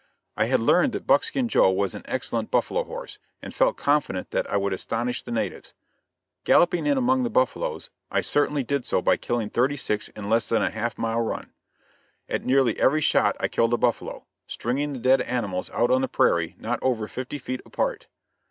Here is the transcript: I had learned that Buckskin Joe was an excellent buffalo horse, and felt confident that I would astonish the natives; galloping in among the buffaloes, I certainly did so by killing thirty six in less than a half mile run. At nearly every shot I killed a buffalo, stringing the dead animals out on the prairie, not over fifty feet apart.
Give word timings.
I 0.35 0.45
had 0.45 0.61
learned 0.61 0.93
that 0.93 1.05
Buckskin 1.05 1.47
Joe 1.47 1.69
was 1.69 1.93
an 1.93 2.01
excellent 2.05 2.49
buffalo 2.49 2.83
horse, 2.85 3.19
and 3.39 3.53
felt 3.53 3.77
confident 3.77 4.31
that 4.31 4.49
I 4.49 4.57
would 4.57 4.73
astonish 4.73 5.21
the 5.21 5.29
natives; 5.31 5.75
galloping 6.43 6.87
in 6.87 6.97
among 6.97 7.21
the 7.21 7.29
buffaloes, 7.29 7.91
I 8.09 8.21
certainly 8.21 8.63
did 8.63 8.83
so 8.83 8.99
by 9.03 9.15
killing 9.15 9.51
thirty 9.51 9.77
six 9.77 10.07
in 10.07 10.27
less 10.27 10.49
than 10.49 10.63
a 10.63 10.71
half 10.71 10.97
mile 10.97 11.21
run. 11.21 11.53
At 12.27 12.43
nearly 12.43 12.79
every 12.79 13.01
shot 13.01 13.37
I 13.39 13.47
killed 13.47 13.75
a 13.75 13.77
buffalo, 13.77 14.25
stringing 14.47 14.93
the 14.93 14.97
dead 14.99 15.21
animals 15.21 15.69
out 15.69 15.91
on 15.91 16.01
the 16.01 16.07
prairie, 16.07 16.55
not 16.57 16.79
over 16.81 17.07
fifty 17.07 17.37
feet 17.37 17.61
apart. 17.63 18.07